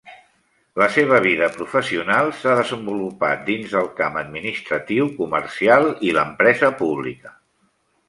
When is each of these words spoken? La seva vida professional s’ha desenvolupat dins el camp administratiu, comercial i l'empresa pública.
La 0.81 0.85
seva 0.95 1.19
vida 1.25 1.49
professional 1.57 2.31
s’ha 2.39 2.55
desenvolupat 2.61 3.45
dins 3.51 3.77
el 3.83 3.93
camp 4.01 4.19
administratiu, 4.25 5.13
comercial 5.23 5.91
i 6.11 6.15
l'empresa 6.19 6.77
pública. 6.85 7.41